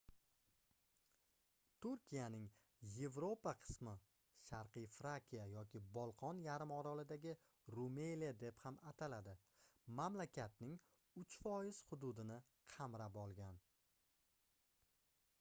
turkiyaning 1.85 2.45
yevropa 2.93 3.51
qismi 3.65 3.91
sharqiy 4.47 4.87
frakiya 4.93 5.45
yoki 5.51 5.81
bolqon 5.99 6.39
yarim 6.45 6.73
orolidagi 6.77 7.35
rumeliya 7.75 8.31
deb 8.45 8.57
ham 8.63 8.81
ataladi 8.93 9.37
mamlakatning 10.01 10.75
3% 11.25 11.85
hududini 11.93 12.39
qamrab 12.75 13.21
olgan 13.27 13.61